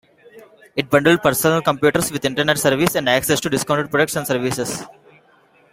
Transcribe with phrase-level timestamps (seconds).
[0.75, 4.83] It bundled personal computers with internet service and access to discounted products and services.